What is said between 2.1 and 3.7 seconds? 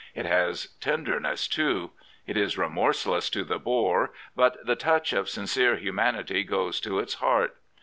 It is remorseless to the